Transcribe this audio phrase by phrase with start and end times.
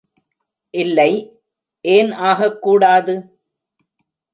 [0.73, 1.11] இல்லை,
[1.85, 3.15] ஏன் ஆகக்கூடாது?.....